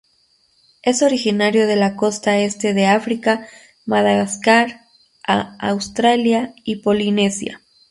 [0.81, 3.47] Es originario de la costa este de África,
[3.85, 4.81] Madagascar,
[5.27, 7.61] a Australia y Polinesia.